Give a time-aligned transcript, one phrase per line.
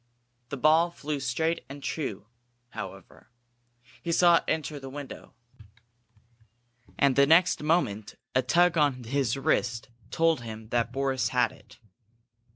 [0.49, 2.25] The ball flew straight and true,
[2.69, 3.29] however.
[4.01, 5.35] He saw it enter the window.
[6.97, 11.77] And the next moment a tug on his wrist told him that Boris had it.